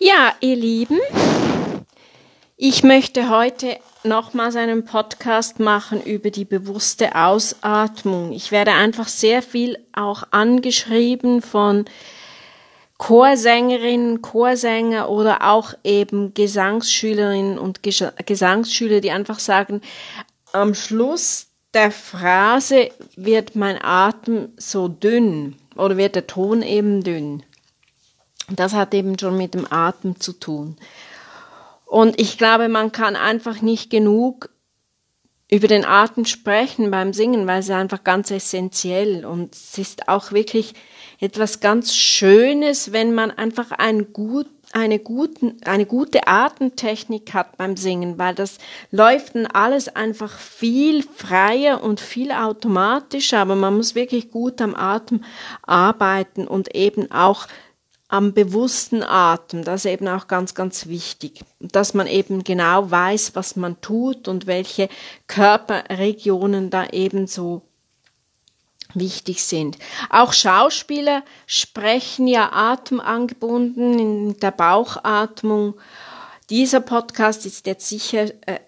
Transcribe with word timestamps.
Ja, 0.00 0.32
ihr 0.38 0.54
Lieben, 0.54 1.00
ich 2.56 2.84
möchte 2.84 3.30
heute 3.30 3.78
nochmals 4.04 4.54
einen 4.54 4.84
Podcast 4.84 5.58
machen 5.58 6.00
über 6.00 6.30
die 6.30 6.44
bewusste 6.44 7.16
Ausatmung. 7.16 8.30
Ich 8.30 8.52
werde 8.52 8.70
einfach 8.70 9.08
sehr 9.08 9.42
viel 9.42 9.76
auch 9.92 10.22
angeschrieben 10.30 11.42
von 11.42 11.86
Chorsängerinnen, 12.98 14.22
Chorsänger 14.22 15.10
oder 15.10 15.42
auch 15.50 15.74
eben 15.82 16.32
Gesangsschülerinnen 16.32 17.58
und 17.58 17.80
Gesangsschüler, 17.82 19.00
die 19.00 19.10
einfach 19.10 19.40
sagen, 19.40 19.80
am 20.52 20.74
Schluss 20.74 21.48
der 21.74 21.90
Phrase 21.90 22.90
wird 23.16 23.56
mein 23.56 23.82
Atem 23.82 24.50
so 24.58 24.86
dünn 24.86 25.56
oder 25.74 25.96
wird 25.96 26.14
der 26.14 26.28
Ton 26.28 26.62
eben 26.62 27.02
dünn. 27.02 27.42
Das 28.50 28.74
hat 28.74 28.94
eben 28.94 29.18
schon 29.18 29.36
mit 29.36 29.54
dem 29.54 29.70
Atem 29.70 30.20
zu 30.20 30.32
tun. 30.32 30.76
Und 31.84 32.20
ich 32.20 32.38
glaube, 32.38 32.68
man 32.68 32.92
kann 32.92 33.16
einfach 33.16 33.62
nicht 33.62 33.90
genug 33.90 34.50
über 35.50 35.66
den 35.66 35.84
Atem 35.86 36.26
sprechen 36.26 36.90
beim 36.90 37.14
Singen, 37.14 37.46
weil 37.46 37.60
es 37.60 37.70
einfach 37.70 38.04
ganz 38.04 38.30
essentiell 38.30 39.24
und 39.24 39.54
es 39.54 39.78
ist 39.78 40.08
auch 40.08 40.32
wirklich 40.32 40.74
etwas 41.20 41.60
ganz 41.60 41.94
Schönes, 41.94 42.92
wenn 42.92 43.14
man 43.14 43.30
einfach 43.30 43.70
ein 43.70 44.12
gut, 44.12 44.46
eine, 44.72 44.98
guten, 44.98 45.56
eine 45.64 45.86
gute 45.86 46.26
Atemtechnik 46.26 47.32
hat 47.32 47.56
beim 47.56 47.78
Singen, 47.78 48.18
weil 48.18 48.34
das 48.34 48.58
läuft 48.90 49.34
dann 49.34 49.46
alles 49.46 49.88
einfach 49.88 50.38
viel 50.38 51.02
freier 51.02 51.82
und 51.82 51.98
viel 51.98 52.30
automatischer, 52.30 53.38
aber 53.38 53.56
man 53.56 53.74
muss 53.74 53.94
wirklich 53.94 54.30
gut 54.30 54.60
am 54.60 54.74
Atem 54.74 55.24
arbeiten 55.62 56.46
und 56.46 56.74
eben 56.74 57.10
auch 57.10 57.46
am 58.08 58.32
bewussten 58.32 59.02
Atem, 59.02 59.64
das 59.64 59.84
ist 59.84 59.90
eben 59.90 60.08
auch 60.08 60.28
ganz, 60.28 60.54
ganz 60.54 60.86
wichtig, 60.86 61.44
dass 61.60 61.92
man 61.92 62.06
eben 62.06 62.42
genau 62.42 62.90
weiß, 62.90 63.34
was 63.34 63.54
man 63.54 63.80
tut 63.82 64.28
und 64.28 64.46
welche 64.46 64.88
Körperregionen 65.26 66.70
da 66.70 66.86
eben 66.86 67.26
so 67.26 67.62
wichtig 68.94 69.42
sind. 69.42 69.78
Auch 70.08 70.32
Schauspieler 70.32 71.22
sprechen 71.46 72.26
ja 72.26 72.50
atemangebunden 72.50 73.98
in 73.98 74.40
der 74.40 74.52
Bauchatmung. 74.52 75.74
Dieser 76.48 76.80
Podcast 76.80 77.44
ist 77.44 77.66
jetzt 77.66 77.88
sicher 77.88 78.30
äh, 78.46 78.60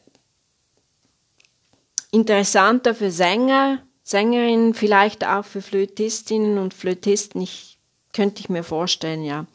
interessanter 2.11 2.95
für 2.95 3.11
Sänger, 3.11 3.79
Sängerinnen, 4.03 4.75
vielleicht 4.75 5.25
auch 5.25 5.47
für 5.47 5.63
Flötistinnen 5.63 6.59
und 6.59 6.75
Flötisten. 6.75 7.41
Ich 7.41 7.80
könnte 8.13 8.41
ich 8.41 8.49
mir 8.49 8.65
vorstellen, 8.65 9.25
ja. 9.25 9.47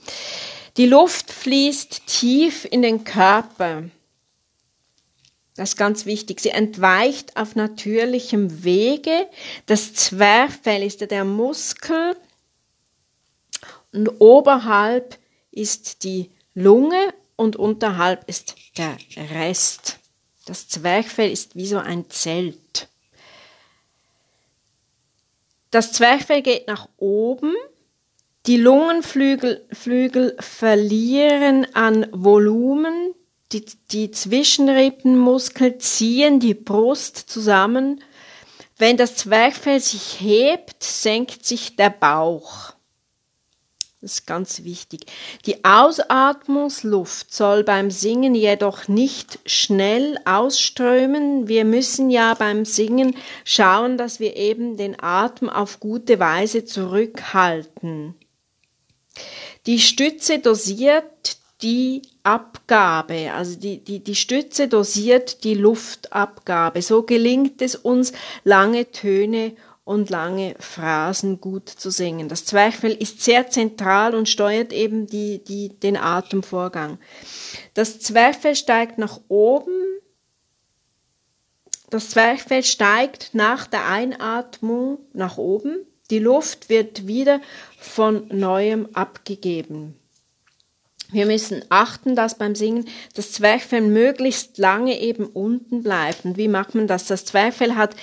Die 0.78 0.86
Luft 0.86 1.32
fließt 1.32 2.06
tief 2.08 2.68
in 2.70 2.82
den 2.82 3.04
Körper. 3.04 3.84
Das 5.56 5.70
ist 5.70 5.78
ganz 5.78 6.06
wichtig. 6.06 6.42
Sie 6.42 6.50
entweicht 6.50 7.38
auf 7.38 7.56
natürlichem 7.56 8.64
Wege. 8.64 9.28
Das 9.68 9.94
Zwerchfell 9.94 10.84
ist 10.84 11.00
der 11.00 11.24
Muskel 11.24 12.18
und 13.94 14.20
oberhalb 14.20 15.18
ist 15.52 16.04
die 16.04 16.30
Lunge 16.54 17.14
und 17.38 17.56
unterhalb 17.56 18.28
ist 18.28 18.56
der 18.78 18.98
Rest. 19.32 20.00
Das 20.46 20.68
Zwerchfell 20.68 21.32
ist 21.32 21.56
wie 21.56 21.68
so 21.68 21.78
ein 21.78 22.10
Zelt. 22.10 22.90
Das 25.72 25.94
Zwerchfell 25.94 26.42
geht 26.42 26.68
nach 26.68 26.90
oben 26.98 27.54
die 28.48 28.58
Lungenflügel 28.58 29.66
Flügel 29.72 30.36
verlieren 30.40 31.68
an 31.74 32.08
Volumen, 32.12 33.14
die, 33.52 33.66
die 33.92 34.12
Zwischenrippenmuskeln 34.12 35.80
ziehen 35.80 36.40
die 36.40 36.54
Brust 36.54 37.18
zusammen. 37.18 38.04
Wenn 38.78 38.98
das 38.98 39.16
Zwerchfell 39.16 39.80
sich 39.80 40.20
hebt, 40.20 40.84
senkt 40.84 41.46
sich 41.46 41.76
der 41.76 41.90
Bauch. 41.90 42.74
Das 44.02 44.20
ist 44.20 44.28
ganz 44.28 44.64
wichtig. 44.64 45.08
Die 45.48 45.64
Ausatmungsluft 45.66 47.34
soll 47.34 47.64
beim 47.64 47.90
Singen 47.90 48.36
jedoch 48.36 48.88
nicht 48.88 49.40
schnell 49.48 50.20
ausströmen. 50.26 51.48
Wir 51.48 51.66
müssen 51.66 52.12
ja 52.12 52.36
beim 52.36 52.66
Singen 52.66 53.16
schauen, 53.46 53.98
dass 53.98 54.20
wir 54.20 54.36
eben 54.36 54.78
den 54.78 55.02
Atem 55.02 55.50
auf 55.50 55.80
gute 55.80 56.20
Weise 56.20 56.66
zurückhalten. 56.66 58.14
Die 59.66 59.80
Stütze 59.80 60.40
dosiert 60.40 61.38
die 61.62 62.02
Abgabe, 62.24 63.32
also 63.34 63.58
die, 63.58 63.84
die, 63.84 64.00
die 64.00 64.16
Stütze 64.16 64.68
dosiert 64.68 65.44
die 65.44 65.54
Luftabgabe. 65.54 66.82
So 66.82 67.04
gelingt 67.04 67.62
es 67.62 67.76
uns, 67.76 68.14
lange 68.44 68.92
Töne 68.92 69.54
und 69.86 70.10
lange 70.10 70.56
Phrasen 70.60 71.40
gut 71.40 71.70
zu 71.70 71.92
singen. 71.92 72.28
Das 72.28 72.46
Zwerchfell 72.46 72.94
ist 72.94 73.22
sehr 73.22 73.50
zentral 73.50 74.16
und 74.16 74.28
steuert 74.28 74.74
eben 74.74 75.08
die, 75.08 75.44
die, 75.44 75.70
den 75.70 75.96
Atemvorgang. 75.96 76.98
Das 77.76 78.00
Zwerchfell 78.00 78.56
steigt 78.56 78.98
nach 78.98 79.22
oben. 79.28 79.82
Das 81.92 82.10
Zwerchfell 82.10 82.64
steigt 82.64 83.30
nach 83.34 83.68
der 83.68 83.88
Einatmung 83.88 84.98
nach 85.14 85.38
oben. 85.38 85.86
Die 86.10 86.20
Luft 86.20 86.70
wird 86.70 87.08
wieder 87.08 87.42
von 87.80 88.28
neuem 88.30 88.88
abgegeben. 88.94 89.96
Wir 91.12 91.26
müssen 91.26 91.64
achten, 91.70 92.16
dass 92.16 92.38
beim 92.38 92.56
Singen 92.56 92.88
das 93.14 93.32
Zwerchfell 93.32 93.82
möglichst 93.82 94.58
lange 94.58 95.00
eben 95.00 95.26
unten 95.26 95.84
bleibt. 95.84 96.26
Und 96.26 96.38
wie 96.38 96.48
macht 96.48 96.76
man 96.76 96.88
das? 96.88 97.06
Das 97.06 97.26
Zwerchfell 97.26 97.76
hat 97.76 97.96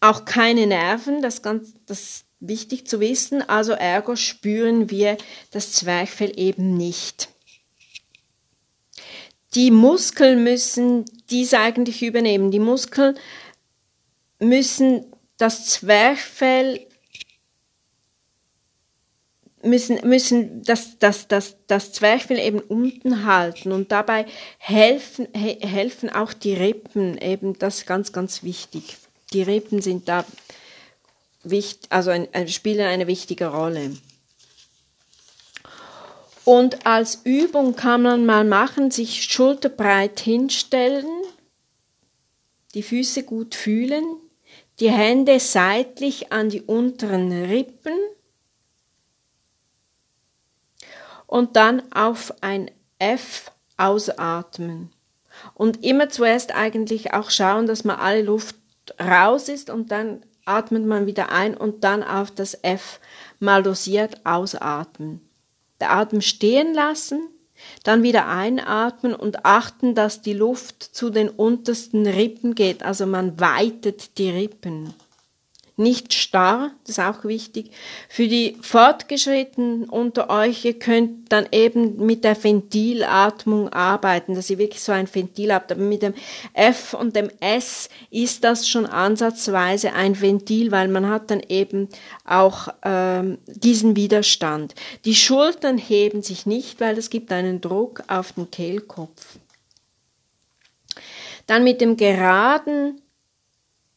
auch 0.00 0.24
keine 0.24 0.66
Nerven, 0.66 1.22
das, 1.22 1.42
ganz, 1.42 1.74
das 1.86 2.24
wichtig 2.40 2.86
zu 2.86 3.00
wissen. 3.00 3.48
Also 3.48 3.72
ergo 3.72 4.16
spüren 4.16 4.90
wir 4.90 5.16
das 5.50 5.72
Zwerchfell 5.72 6.32
eben 6.36 6.76
nicht. 6.76 7.28
Die 9.54 9.70
Muskeln 9.70 10.44
müssen 10.44 11.04
dies 11.30 11.54
eigentlich 11.54 12.02
übernehmen. 12.02 12.50
Die 12.50 12.58
Muskeln 12.58 13.16
müssen 14.38 15.06
das 15.36 15.66
Zwerchfell 15.66 16.86
müssen, 19.62 20.00
müssen 20.08 20.62
das, 20.62 20.98
das, 20.98 21.28
das, 21.28 21.56
das 21.66 21.92
Zwerchfell 21.92 22.38
eben 22.38 22.60
unten 22.60 23.24
halten 23.24 23.72
und 23.72 23.92
dabei 23.92 24.26
helfen, 24.58 25.28
he, 25.34 25.58
helfen 25.60 26.10
auch 26.10 26.32
die 26.32 26.54
Rippen 26.54 27.18
eben, 27.18 27.58
das 27.58 27.78
ist 27.78 27.86
ganz, 27.86 28.12
ganz 28.12 28.42
wichtig. 28.42 28.96
Die 29.32 29.42
Rippen 29.42 29.80
sind 29.80 30.08
da 30.08 30.24
wichtig, 31.42 31.90
also 31.90 32.10
ein, 32.10 32.28
ein, 32.32 32.48
spielen 32.48 32.86
eine 32.86 33.06
wichtige 33.06 33.46
Rolle. 33.46 33.96
Und 36.44 36.86
als 36.86 37.20
Übung 37.24 37.76
kann 37.76 38.02
man 38.02 38.26
mal 38.26 38.44
machen, 38.44 38.90
sich 38.90 39.22
schulterbreit 39.22 40.18
hinstellen, 40.18 41.06
die 42.74 42.82
Füße 42.82 43.22
gut 43.22 43.54
fühlen, 43.54 44.04
die 44.80 44.90
Hände 44.90 45.38
seitlich 45.38 46.32
an 46.32 46.48
die 46.48 46.62
unteren 46.62 47.30
Rippen 47.44 47.94
und 51.32 51.56
dann 51.56 51.82
auf 51.94 52.34
ein 52.42 52.70
F 52.98 53.52
ausatmen. 53.78 54.92
Und 55.54 55.82
immer 55.82 56.10
zuerst 56.10 56.54
eigentlich 56.54 57.14
auch 57.14 57.30
schauen, 57.30 57.66
dass 57.66 57.84
man 57.84 57.98
alle 57.98 58.20
Luft 58.20 58.54
raus 59.00 59.48
ist 59.48 59.70
und 59.70 59.90
dann 59.90 60.26
atmet 60.44 60.84
man 60.84 61.06
wieder 61.06 61.32
ein 61.32 61.56
und 61.56 61.84
dann 61.84 62.02
auf 62.02 62.30
das 62.30 62.52
F 62.62 63.00
mal 63.38 63.62
dosiert 63.62 64.26
ausatmen. 64.26 65.22
Der 65.80 65.92
Atem 65.92 66.20
stehen 66.20 66.74
lassen, 66.74 67.22
dann 67.82 68.02
wieder 68.02 68.28
einatmen 68.28 69.14
und 69.14 69.46
achten, 69.46 69.94
dass 69.94 70.20
die 70.20 70.34
Luft 70.34 70.82
zu 70.82 71.08
den 71.08 71.30
untersten 71.30 72.06
Rippen 72.06 72.54
geht, 72.54 72.82
also 72.82 73.06
man 73.06 73.40
weitet 73.40 74.18
die 74.18 74.28
Rippen 74.28 74.92
nicht 75.82 76.14
starr, 76.14 76.70
das 76.86 76.98
ist 76.98 77.04
auch 77.04 77.24
wichtig. 77.24 77.70
Für 78.08 78.28
die 78.28 78.56
Fortgeschrittenen 78.62 79.84
unter 79.84 80.30
euch, 80.30 80.64
ihr 80.64 80.78
könnt 80.78 81.32
dann 81.32 81.46
eben 81.52 82.04
mit 82.06 82.24
der 82.24 82.42
Ventilatmung 82.42 83.68
arbeiten, 83.68 84.34
dass 84.34 84.48
ihr 84.48 84.58
wirklich 84.58 84.82
so 84.82 84.92
ein 84.92 85.12
Ventil 85.12 85.52
habt. 85.52 85.72
Aber 85.72 85.82
mit 85.82 86.02
dem 86.02 86.14
F 86.54 86.94
und 86.94 87.16
dem 87.16 87.30
S 87.40 87.90
ist 88.10 88.44
das 88.44 88.66
schon 88.68 88.86
ansatzweise 88.86 89.92
ein 89.92 90.20
Ventil, 90.20 90.72
weil 90.72 90.88
man 90.88 91.08
hat 91.08 91.30
dann 91.30 91.42
eben 91.48 91.88
auch 92.24 92.68
ähm, 92.84 93.38
diesen 93.46 93.96
Widerstand. 93.96 94.74
Die 95.04 95.14
Schultern 95.14 95.76
heben 95.76 96.22
sich 96.22 96.46
nicht, 96.46 96.80
weil 96.80 96.96
es 96.96 97.10
gibt 97.10 97.32
einen 97.32 97.60
Druck 97.60 98.04
auf 98.08 98.32
den 98.32 98.50
Kehlkopf. 98.50 99.38
Dann 101.46 101.64
mit 101.64 101.80
dem 101.80 101.96
geraden 101.96 103.01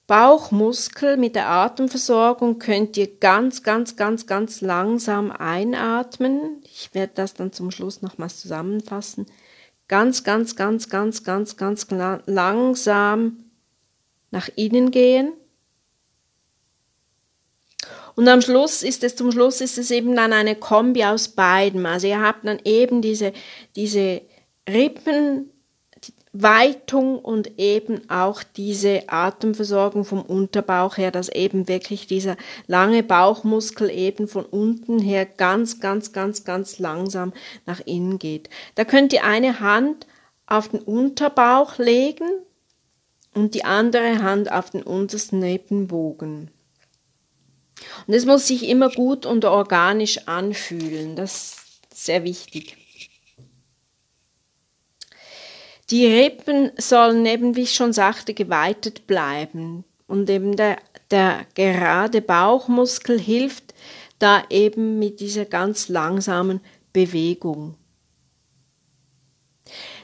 Bauchmuskel 0.08 1.18
mit 1.18 1.36
der 1.36 1.50
Atemversorgung 1.50 2.60
könnt 2.60 2.96
ihr 2.96 3.18
ganz, 3.18 3.64
ganz, 3.64 3.96
ganz, 3.96 4.28
ganz 4.28 4.62
langsam 4.62 5.32
einatmen. 5.32 6.62
Ich 6.64 6.94
werde 6.94 7.14
das 7.16 7.34
dann 7.34 7.52
zum 7.52 7.72
Schluss 7.72 8.04
nochmals 8.04 8.40
zusammenfassen. 8.40 9.26
Ganz, 9.88 10.24
ganz, 10.24 10.56
ganz, 10.56 10.90
ganz, 10.90 11.24
ganz, 11.24 11.58
ganz 11.58 11.88
langsam 12.28 13.46
nach 14.30 14.50
innen 14.56 14.92
gehen. 14.92 15.34
Und 18.16 18.28
am 18.28 18.42
Schluss 18.42 18.84
ist 18.84 19.04
es, 19.04 19.16
zum 19.16 19.32
Schluss 19.32 19.60
ist 19.60 19.78
es 19.78 19.92
eben 19.92 20.16
dann 20.16 20.34
eine 20.34 20.56
Kombi 20.56 21.04
aus 21.04 21.30
beiden. 21.30 21.86
Also 21.86 22.08
ihr 22.08 22.22
habt 22.22 22.46
dann 22.46 22.60
eben 22.64 23.02
diese, 23.02 23.34
diese 23.76 24.22
Rippen, 24.70 25.52
Weitung 26.42 27.18
und 27.20 27.58
eben 27.60 28.10
auch 28.10 28.44
diese 28.44 29.04
Atemversorgung 29.08 30.04
vom 30.04 30.22
Unterbauch 30.22 30.98
her, 30.98 31.12
dass 31.12 31.30
eben 31.30 31.68
wirklich 31.68 32.08
dieser 32.08 32.36
lange 32.68 33.04
Bauchmuskel 33.04 33.90
eben 33.90 34.28
von 34.28 34.46
unten 34.46 35.00
her 35.00 35.26
ganz, 35.26 35.80
ganz, 35.80 36.12
ganz, 36.12 36.44
ganz 36.44 36.78
langsam 36.80 37.32
nach 37.66 37.80
innen 37.80 38.20
geht. 38.20 38.50
Da 38.76 38.84
könnt 38.84 39.14
ihr 39.14 39.24
eine 39.24 39.62
Hand 39.62 40.08
auf 40.46 40.68
den 40.68 40.82
Unterbauch 40.82 41.78
legen 41.78 42.28
und 43.34 43.54
die 43.54 43.64
andere 43.64 44.22
Hand 44.22 44.52
auf 44.52 44.70
den 44.70 44.84
untersten 44.84 45.42
Rippenbogen. 45.42 46.52
Und 48.08 48.14
es 48.14 48.26
muss 48.26 48.48
sich 48.48 48.68
immer 48.68 48.90
gut 48.90 49.26
und 49.26 49.46
organisch 49.46 50.28
anfühlen. 50.28 51.16
Das 51.16 51.56
ist 51.92 52.06
sehr 52.06 52.24
wichtig. 52.24 52.85
Die 55.92 56.08
Rippen 56.08 56.72
sollen 56.78 57.26
eben, 57.26 57.56
wie 57.56 57.64
ich 57.64 57.74
schon 57.74 57.94
sagte, 57.94 58.34
geweitet 58.34 59.06
bleiben. 59.08 59.84
Und 60.08 60.30
eben 60.30 60.56
der, 60.56 60.78
der 61.12 61.46
gerade 61.54 62.22
Bauchmuskel 62.22 63.20
hilft 63.20 63.74
da 64.20 64.44
eben 64.50 64.98
mit 64.98 65.20
dieser 65.20 65.46
ganz 65.46 65.90
langsamen 65.90 66.62
Bewegung. 66.94 67.76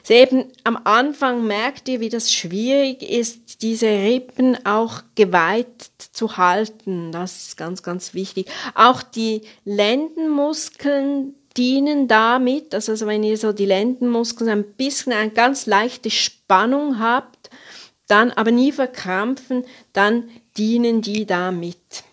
So 0.02 0.14
eben 0.14 0.46
am 0.64 0.76
Anfang 0.84 1.46
merkt 1.46 1.88
ihr, 1.88 2.00
wie 2.00 2.08
das 2.08 2.32
schwierig 2.32 3.02
ist, 3.02 3.62
diese 3.62 3.86
Rippen 3.86 4.66
auch 4.66 5.02
geweiht 5.14 5.90
zu 6.12 6.36
halten. 6.36 7.12
Das 7.12 7.46
ist 7.46 7.56
ganz, 7.56 7.82
ganz 7.84 8.12
wichtig. 8.12 8.50
Auch 8.74 9.02
die 9.02 9.42
Lendenmuskeln 9.64 11.36
dienen 11.56 12.08
damit, 12.08 12.72
dass 12.72 12.88
also 12.88 13.06
wenn 13.06 13.22
ihr 13.22 13.36
so 13.36 13.52
die 13.52 13.66
Lendenmuskeln 13.66 14.50
ein 14.50 14.72
bisschen 14.74 15.12
eine 15.12 15.30
ganz 15.30 15.66
leichte 15.66 16.10
Spannung 16.10 16.98
habt, 16.98 17.50
dann 18.06 18.30
aber 18.30 18.50
nie 18.50 18.72
verkrampfen, 18.72 19.64
dann 19.92 20.28
dienen 20.56 21.02
die 21.02 21.26
damit. 21.26 22.04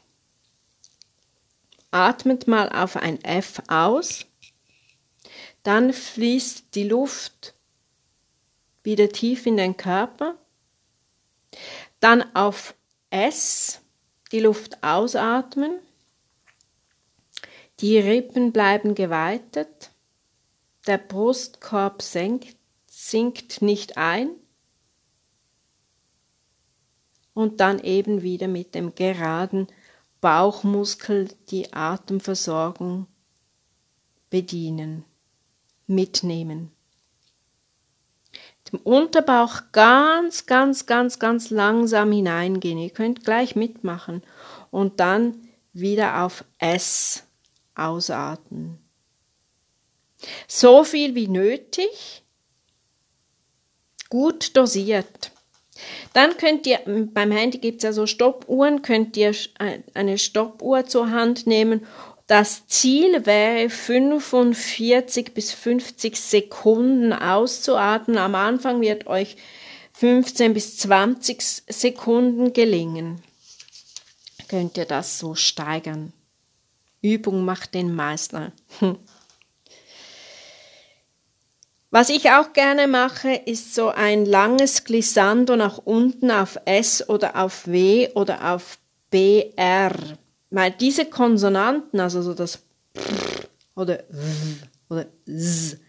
Atmet 1.92 2.48
mal 2.48 2.70
auf 2.70 2.96
ein 2.96 3.24
F 3.24 3.62
aus, 3.68 4.26
dann 5.64 5.92
fließt 5.92 6.76
die 6.76 6.88
Luft 6.88 7.54
wieder 8.84 9.10
tief 9.10 9.46
in 9.46 9.58
den 9.58 9.76
Körper, 9.76 10.36
dann 12.00 12.24
auf 12.36 12.76
S 13.10 13.82
die 14.32 14.40
Luft 14.40 14.84
ausatmen 14.84 15.80
die 17.80 17.98
Rippen 17.98 18.52
bleiben 18.52 18.96
geweitet, 18.96 19.92
der 20.88 20.98
Brustkorb 20.98 22.02
senkt, 22.02 22.58
sinkt 22.88 23.62
nicht 23.62 23.98
ein 23.98 24.32
und 27.34 27.60
dann 27.60 27.80
eben 27.80 28.22
wieder 28.22 28.48
mit 28.48 28.76
dem 28.76 28.96
geraden 28.96 29.68
Bauchmuskel 30.20 31.30
die 31.50 31.72
Atemversorgung 31.72 33.08
bedienen, 34.30 35.06
mitnehmen. 35.88 36.72
Dem 38.72 38.80
Unterbauch 38.82 39.62
ganz, 39.72 40.46
ganz, 40.46 40.86
ganz, 40.86 41.18
ganz 41.18 41.50
langsam 41.50 42.12
hineingehen. 42.12 42.78
Ihr 42.78 42.90
könnt 42.90 43.24
gleich 43.24 43.56
mitmachen 43.56 44.22
und 44.70 45.00
dann 45.00 45.48
wieder 45.72 46.24
auf 46.24 46.44
S 46.58 47.29
ausatmen. 47.76 48.80
So 50.48 50.84
viel 50.84 51.16
wie 51.16 51.28
nötig, 51.28 52.24
gut 54.10 54.56
dosiert. 54.58 55.32
Dann 56.14 56.36
könnt 56.38 56.68
ihr, 56.68 56.80
beim 57.14 57.32
Handy 57.32 57.58
gibt 57.58 57.78
es 57.78 57.84
ja 57.84 57.94
so 57.94 58.06
Stoppuhren, 58.06 58.82
könnt 58.82 59.16
ihr 59.16 59.34
eine 59.94 60.18
Stoppuhr 60.18 60.86
zur 60.86 61.12
Hand 61.12 61.48
nehmen. 61.48 61.86
Das 62.28 62.68
Ziel 62.68 63.26
wäre 63.26 63.70
45 63.70 65.34
bis 65.34 65.52
50 65.52 66.16
Sekunden 66.16 67.14
auszuatmen. 67.14 68.18
Am 68.18 68.36
Anfang 68.36 68.82
wird 68.82 69.08
euch 69.08 69.38
15 69.94 70.54
bis 70.54 70.78
20 70.78 71.42
Sekunden 71.42 72.54
gelingen. 72.54 73.22
Könnt 74.48 74.78
ihr 74.78 74.86
das 74.86 75.20
so 75.20 75.36
steigern. 75.36 76.14
Übung 77.02 77.46
macht 77.46 77.74
den 77.74 77.94
Meister. 77.94 78.52
Was 81.92 82.10
ich 82.10 82.30
auch 82.30 82.54
gerne 82.54 82.88
mache, 82.88 83.32
ist 83.34 83.74
so 83.74 83.90
ein 83.90 84.26
langes 84.26 84.84
Glissando 84.84 85.56
nach 85.56 85.80
unten 85.80 86.30
auf 86.30 86.60
S 86.66 87.08
oder 87.10 87.36
auf 87.36 87.66
W 87.68 88.10
oder 88.14 88.54
auf 88.54 88.78
BR. 89.10 89.96
Weil 90.52 90.72
diese 90.72 91.06
Konsonanten, 91.06 92.00
also 92.00 92.22
so 92.22 92.36
das 92.36 92.60
oder 93.76 94.04
oder 94.90 95.06
Z, 95.26 95.80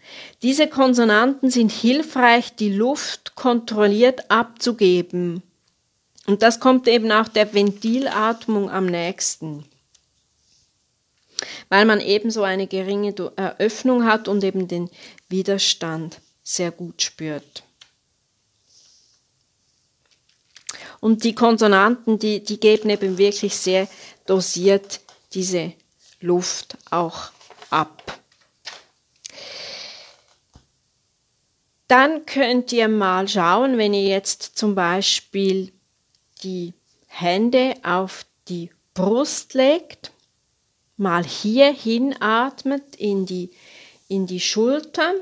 diese 0.41 0.67
Konsonanten 0.67 1.51
sind 1.51 1.71
hilfreich, 1.71 2.55
die 2.55 2.73
Luft 2.73 3.35
kontrolliert 3.35 4.31
abzugeben. 4.31 5.43
Und 6.25 6.41
das 6.41 6.59
kommt 6.59 6.87
eben 6.87 7.11
auch 7.11 7.27
der 7.27 7.53
Ventilatmung 7.53 8.69
am 8.69 8.85
nächsten 8.85 9.65
weil 11.69 11.85
man 11.85 11.99
eben 11.99 12.31
so 12.31 12.43
eine 12.43 12.67
geringe 12.67 13.13
Öffnung 13.57 14.05
hat 14.05 14.27
und 14.27 14.43
eben 14.43 14.67
den 14.67 14.89
Widerstand 15.29 16.19
sehr 16.43 16.71
gut 16.71 17.01
spürt. 17.01 17.63
Und 20.99 21.23
die 21.23 21.33
Konsonanten, 21.33 22.19
die, 22.19 22.43
die 22.43 22.59
geben 22.59 22.89
eben 22.89 23.17
wirklich 23.17 23.55
sehr 23.55 23.87
dosiert 24.25 25.01
diese 25.33 25.73
Luft 26.19 26.77
auch 26.91 27.31
ab. 27.71 28.19
Dann 31.87 32.25
könnt 32.25 32.71
ihr 32.71 32.87
mal 32.87 33.27
schauen, 33.27 33.77
wenn 33.77 33.93
ihr 33.93 34.03
jetzt 34.03 34.57
zum 34.57 34.75
Beispiel 34.75 35.73
die 36.43 36.73
Hände 37.07 37.73
auf 37.83 38.25
die 38.47 38.69
Brust 38.93 39.55
legt 39.55 40.11
mal 41.01 41.25
hier 41.25 41.73
hinatmet 41.73 42.95
in 42.95 43.25
die, 43.25 43.49
in 44.07 44.27
die 44.27 44.39
Schultern, 44.39 45.15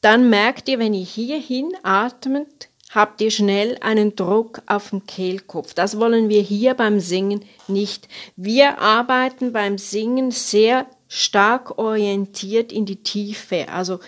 dann 0.00 0.30
merkt 0.30 0.68
ihr, 0.68 0.78
wenn 0.78 0.94
ihr 0.94 1.04
hier 1.04 1.38
hinatmet, 1.38 2.68
habt 2.90 3.20
ihr 3.20 3.30
schnell 3.30 3.76
einen 3.80 4.16
Druck 4.16 4.62
auf 4.66 4.90
dem 4.90 5.06
Kehlkopf. 5.06 5.74
Das 5.74 5.98
wollen 6.00 6.30
wir 6.30 6.40
hier 6.40 6.74
beim 6.74 7.00
Singen 7.00 7.44
nicht. 7.66 8.08
Wir 8.34 8.78
arbeiten 8.78 9.52
beim 9.52 9.76
Singen 9.76 10.30
sehr 10.30 10.86
stark 11.06 11.78
orientiert 11.78 12.72
in 12.72 12.86
die 12.86 13.02
Tiefe, 13.02 13.68
also 13.68 14.00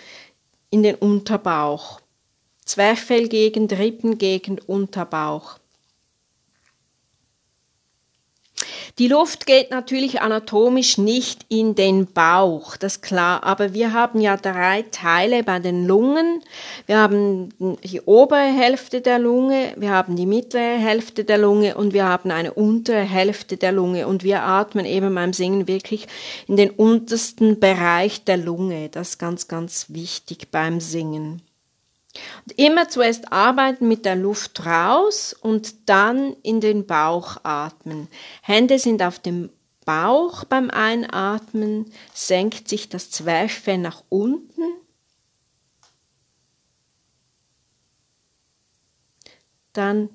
in 0.71 0.81
den 0.81 0.95
Unterbauch. 0.95 1.99
Zwerchfellgegend, 2.65 3.73
Rippengegend, 3.73 4.67
Unterbauch. 4.67 5.60
Die 8.99 9.07
Luft 9.07 9.45
geht 9.45 9.71
natürlich 9.71 10.21
anatomisch 10.21 10.97
nicht 10.97 11.45
in 11.47 11.75
den 11.75 12.07
Bauch, 12.07 12.75
das 12.75 12.95
ist 12.95 13.01
klar, 13.01 13.43
aber 13.43 13.73
wir 13.73 13.93
haben 13.93 14.19
ja 14.19 14.35
drei 14.35 14.83
Teile 14.91 15.43
bei 15.43 15.59
den 15.59 15.87
Lungen. 15.87 16.43
Wir 16.87 16.97
haben 16.97 17.49
die 17.59 18.01
obere 18.01 18.51
Hälfte 18.51 19.01
der 19.01 19.19
Lunge, 19.19 19.73
wir 19.77 19.91
haben 19.91 20.15
die 20.15 20.25
mittlere 20.25 20.77
Hälfte 20.77 21.23
der 21.23 21.37
Lunge 21.37 21.75
und 21.75 21.93
wir 21.93 22.05
haben 22.05 22.31
eine 22.31 22.53
untere 22.53 23.01
Hälfte 23.01 23.57
der 23.57 23.71
Lunge 23.71 24.07
und 24.07 24.23
wir 24.23 24.43
atmen 24.43 24.85
eben 24.85 25.15
beim 25.15 25.33
Singen 25.33 25.67
wirklich 25.67 26.07
in 26.47 26.57
den 26.57 26.69
untersten 26.69 27.59
Bereich 27.59 28.23
der 28.25 28.37
Lunge. 28.37 28.89
Das 28.89 29.09
ist 29.09 29.19
ganz, 29.19 29.47
ganz 29.47 29.85
wichtig 29.89 30.51
beim 30.51 30.79
Singen. 30.81 31.41
Und 32.45 32.59
immer 32.59 32.89
zuerst 32.89 33.31
arbeiten 33.31 33.87
mit 33.87 34.05
der 34.05 34.15
Luft 34.15 34.65
raus 34.65 35.33
und 35.33 35.89
dann 35.89 36.35
in 36.43 36.59
den 36.59 36.85
Bauch 36.85 37.37
atmen. 37.43 38.07
Hände 38.41 38.79
sind 38.79 39.01
auf 39.01 39.19
dem 39.19 39.49
Bauch 39.85 40.43
beim 40.43 40.69
Einatmen, 40.69 41.91
senkt 42.13 42.67
sich 42.67 42.89
das 42.89 43.11
Zwerchfell 43.11 43.77
nach 43.77 44.03
unten. 44.09 44.63
Dann 49.73 50.09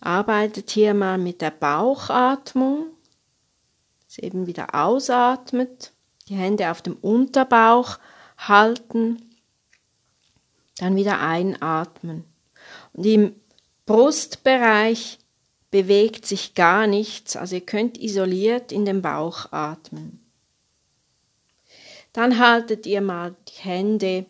arbeitet 0.00 0.70
hier 0.70 0.94
mal 0.94 1.18
mit 1.18 1.42
der 1.42 1.50
Bauchatmung, 1.50 2.86
dass 4.06 4.18
eben 4.18 4.46
wieder 4.46 4.74
ausatmet, 4.74 5.92
die 6.28 6.34
Hände 6.34 6.70
auf 6.70 6.82
dem 6.82 6.96
Unterbauch 6.96 7.98
halten, 8.38 9.31
dann 10.78 10.96
wieder 10.96 11.20
einatmen. 11.20 12.24
Und 12.92 13.04
im 13.04 13.34
Brustbereich 13.86 15.18
bewegt 15.70 16.26
sich 16.26 16.54
gar 16.54 16.86
nichts, 16.86 17.34
also 17.36 17.56
ihr 17.56 17.62
könnt 17.62 17.98
isoliert 17.98 18.72
in 18.72 18.84
den 18.84 19.02
Bauch 19.02 19.52
atmen. 19.52 20.20
Dann 22.12 22.38
haltet 22.38 22.86
ihr 22.86 23.00
mal 23.00 23.34
die 23.48 23.62
Hände. 23.62 24.26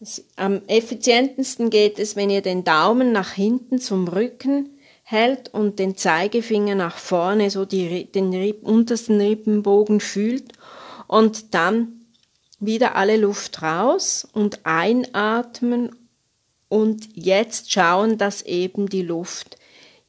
Das, 0.00 0.24
am 0.34 0.62
effizientesten 0.66 1.70
geht 1.70 2.00
es, 2.00 2.16
wenn 2.16 2.30
ihr 2.30 2.42
den 2.42 2.64
Daumen 2.64 3.12
nach 3.12 3.30
hinten 3.30 3.78
zum 3.78 4.08
Rücken 4.08 4.70
hält 5.04 5.54
und 5.54 5.78
den 5.78 5.96
Zeigefinger 5.96 6.74
nach 6.74 6.96
vorne, 6.96 7.50
so 7.50 7.64
die, 7.64 8.10
den 8.10 8.34
Ripp, 8.34 8.64
untersten 8.64 9.20
Rippenbogen 9.20 10.00
fühlt 10.00 10.52
und 11.06 11.54
dann 11.54 12.03
wieder 12.66 12.96
alle 12.96 13.16
Luft 13.16 13.62
raus 13.62 14.26
und 14.32 14.64
einatmen 14.64 15.94
und 16.68 17.08
jetzt 17.14 17.70
schauen, 17.72 18.18
dass 18.18 18.42
eben 18.42 18.88
die 18.88 19.02
Luft 19.02 19.56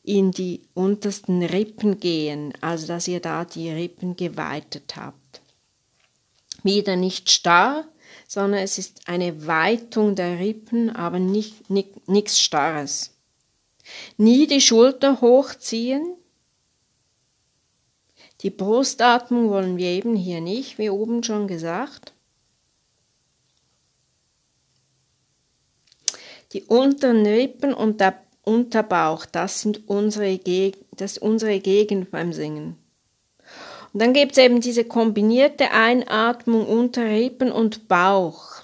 in 0.03 0.31
die 0.31 0.61
untersten 0.73 1.43
Rippen 1.43 1.99
gehen, 1.99 2.53
also 2.61 2.87
dass 2.87 3.07
ihr 3.07 3.19
da 3.19 3.45
die 3.45 3.69
Rippen 3.69 4.15
geweitet 4.15 4.95
habt. 4.95 5.41
Wieder 6.63 6.95
nicht 6.95 7.29
starr, 7.29 7.85
sondern 8.27 8.61
es 8.61 8.77
ist 8.77 9.07
eine 9.07 9.47
Weitung 9.47 10.15
der 10.15 10.39
Rippen, 10.39 10.89
aber 10.89 11.19
nicht 11.19 11.69
nichts 11.69 12.39
Starres. 12.39 13.15
Nie 14.17 14.47
die 14.47 14.61
Schulter 14.61 15.21
hochziehen. 15.21 16.15
Die 18.41 18.49
Brustatmung 18.49 19.49
wollen 19.49 19.77
wir 19.77 19.89
eben 19.89 20.15
hier 20.15 20.41
nicht, 20.41 20.77
wie 20.77 20.89
oben 20.89 21.23
schon 21.23 21.47
gesagt. 21.47 22.14
Die 26.53 26.63
unteren 26.63 27.25
Rippen 27.25 27.73
und 27.73 27.99
der 27.99 28.19
Unterbauch, 28.43 29.25
das 29.25 29.61
sind 29.61 29.87
unsere, 29.89 30.37
Geg 30.37 30.77
das 30.91 31.17
unsere 31.17 31.59
Gegend 31.59 32.11
beim 32.11 32.31
Singen. 32.31 32.77
Und 33.91 34.01
dann 34.01 34.13
gibt 34.13 34.33
es 34.33 34.37
eben 34.37 34.61
diese 34.61 34.83
kombinierte 34.85 35.71
Einatmung 35.71 36.67
unter 36.67 37.05
Rippen 37.05 37.51
und 37.51 37.87
Bauch 37.87 38.61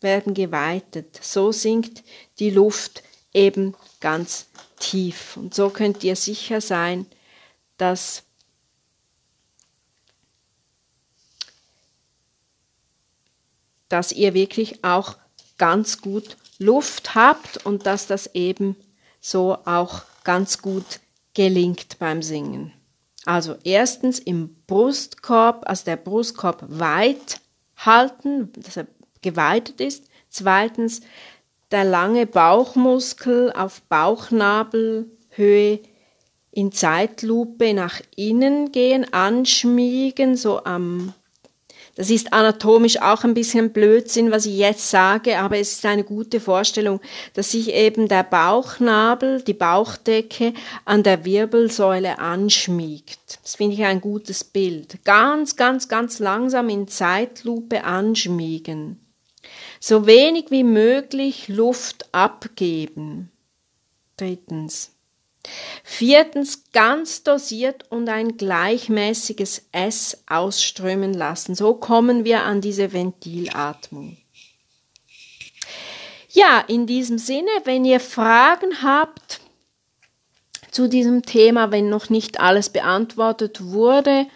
werden 0.00 0.34
geweitet. 0.34 1.18
So 1.20 1.52
sinkt 1.52 2.02
die 2.38 2.50
Luft 2.50 3.02
eben 3.34 3.74
ganz 4.00 4.46
tief. 4.78 5.36
Und 5.36 5.54
so 5.54 5.68
könnt 5.68 6.02
ihr 6.04 6.16
sicher 6.16 6.60
sein, 6.60 7.06
dass 7.76 8.24
dass 13.88 14.12
ihr 14.12 14.34
wirklich 14.34 14.84
auch 14.84 15.16
ganz 15.58 16.00
gut 16.00 16.36
Luft 16.60 17.14
habt 17.14 17.64
und 17.64 17.86
dass 17.86 18.06
das 18.06 18.34
eben 18.34 18.76
so 19.20 19.56
auch 19.64 20.02
ganz 20.24 20.62
gut 20.62 21.00
gelingt 21.34 21.98
beim 21.98 22.22
Singen. 22.22 22.72
Also 23.24 23.56
erstens 23.64 24.18
im 24.18 24.56
Brustkorb, 24.66 25.68
also 25.68 25.84
der 25.84 25.96
Brustkorb 25.96 26.64
weit 26.68 27.40
halten, 27.76 28.52
dass 28.56 28.76
er 28.76 28.86
geweitet 29.22 29.80
ist. 29.80 30.04
Zweitens 30.28 31.00
der 31.70 31.84
lange 31.84 32.26
Bauchmuskel 32.26 33.52
auf 33.52 33.82
Bauchnabelhöhe 33.82 35.80
in 36.52 36.72
Zeitlupe 36.72 37.72
nach 37.74 38.00
innen 38.16 38.72
gehen, 38.72 39.12
anschmiegen, 39.12 40.36
so 40.36 40.64
am 40.64 41.14
das 41.96 42.10
ist 42.10 42.32
anatomisch 42.32 43.00
auch 43.00 43.24
ein 43.24 43.34
bisschen 43.34 43.72
Blödsinn, 43.72 44.30
was 44.30 44.46
ich 44.46 44.56
jetzt 44.56 44.90
sage, 44.90 45.38
aber 45.38 45.58
es 45.58 45.72
ist 45.72 45.86
eine 45.86 46.04
gute 46.04 46.40
Vorstellung, 46.40 47.00
dass 47.34 47.50
sich 47.50 47.72
eben 47.74 48.08
der 48.08 48.22
Bauchnabel, 48.22 49.42
die 49.42 49.54
Bauchdecke 49.54 50.54
an 50.84 51.02
der 51.02 51.24
Wirbelsäule 51.24 52.18
anschmiegt. 52.18 53.40
Das 53.42 53.56
finde 53.56 53.74
ich 53.74 53.84
ein 53.84 54.00
gutes 54.00 54.44
Bild. 54.44 55.04
Ganz, 55.04 55.56
ganz, 55.56 55.88
ganz 55.88 56.18
langsam 56.20 56.68
in 56.68 56.88
Zeitlupe 56.88 57.84
anschmiegen. 57.84 59.00
So 59.80 60.06
wenig 60.06 60.50
wie 60.50 60.64
möglich 60.64 61.48
Luft 61.48 62.06
abgeben. 62.12 63.30
Drittens. 64.16 64.92
Viertens 65.84 66.64
ganz 66.72 67.22
dosiert 67.22 67.90
und 67.90 68.08
ein 68.08 68.36
gleichmäßiges 68.36 69.68
S 69.72 70.22
ausströmen 70.28 71.14
lassen. 71.14 71.54
So 71.54 71.74
kommen 71.74 72.24
wir 72.24 72.42
an 72.42 72.60
diese 72.60 72.92
Ventilatmung. 72.92 74.16
Ja, 76.32 76.62
in 76.68 76.86
diesem 76.86 77.18
Sinne, 77.18 77.50
wenn 77.64 77.84
ihr 77.84 78.00
Fragen 78.00 78.82
habt 78.82 79.40
zu 80.70 80.88
diesem 80.88 81.22
Thema, 81.22 81.72
wenn 81.72 81.88
noch 81.88 82.08
nicht 82.08 82.38
alles 82.38 82.70
beantwortet 82.70 83.64
wurde, 83.64 84.26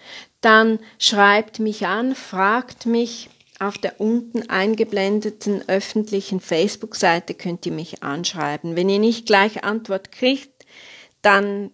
dann 0.41 0.81
schreibt 0.99 1.61
mich 1.61 1.87
an, 1.87 2.15
fragt 2.15 2.87
mich. 2.87 3.31
Auf 3.61 3.79
der 3.79 4.01
unten 4.01 4.51
eingeblendeten 4.51 5.69
öffentlichen 5.69 6.41
Facebook-Seite 6.41 7.35
könnt 7.35 7.65
ihr 7.65 7.73
mich 7.73 8.03
anschreiben. 8.03 8.75
Wenn 8.75 8.89
ihr 8.89 8.99
nicht 8.99 9.27
gleich 9.27 9.63
Antwort 9.63 10.11
kriegt, 10.11 10.54
dann 11.25 11.71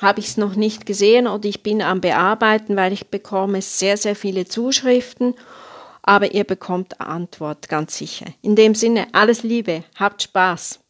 habe 0.00 0.20
ich 0.20 0.26
es 0.26 0.36
noch 0.36 0.56
nicht 0.56 0.86
gesehen 0.86 1.26
oder 1.26 1.48
ich 1.48 1.62
bin 1.62 1.80
am 1.82 2.00
Bearbeiten, 2.00 2.76
weil 2.76 2.92
ich 2.92 3.08
bekomme 3.08 3.62
sehr, 3.62 3.96
sehr 3.96 4.14
viele 4.14 4.46
Zuschriften, 4.46 5.34
aber 6.02 6.34
ihr 6.34 6.44
bekommt 6.44 7.00
Antwort 7.00 7.68
ganz 7.68 7.96
sicher. 7.96 8.26
In 8.42 8.56
dem 8.56 8.74
Sinne, 8.74 9.08
alles 9.12 9.42
Liebe, 9.42 9.84
habt 9.96 10.22
Spaß. 10.22 10.80